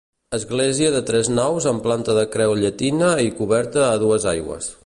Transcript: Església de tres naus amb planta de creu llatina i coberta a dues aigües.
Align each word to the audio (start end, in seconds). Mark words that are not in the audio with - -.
Església 0.35 0.87
de 0.95 1.01
tres 1.09 1.29
naus 1.33 1.69
amb 1.73 1.85
planta 1.89 2.17
de 2.21 2.25
creu 2.37 2.57
llatina 2.63 3.15
i 3.29 3.33
coberta 3.43 3.89
a 3.93 3.97
dues 4.07 4.31
aigües. 4.37 4.77